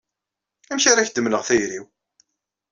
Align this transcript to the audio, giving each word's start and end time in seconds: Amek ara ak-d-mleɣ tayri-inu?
Amek 0.71 0.85
ara 0.91 0.99
ak-d-mleɣ 1.01 1.41
tayri-inu? 1.47 1.83